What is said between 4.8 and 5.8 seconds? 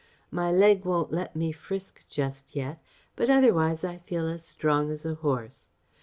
as a horse.